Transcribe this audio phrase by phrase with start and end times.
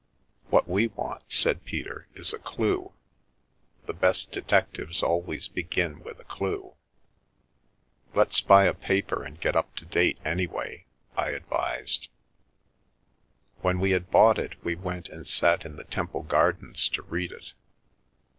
[0.49, 2.91] "What we want," said Peter," is a clue.
[3.85, 6.73] The best detectives always begin with a clue.""
[8.15, 10.85] Let's buy a paper and get up to date, anyway,"
[11.15, 12.07] I advised.
[13.61, 17.31] When we had bought it we went and sat in the Temple Gardens to read
[17.31, 17.53] it.